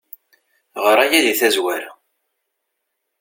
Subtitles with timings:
[0.83, 1.91] Ɣer aya di tazwara.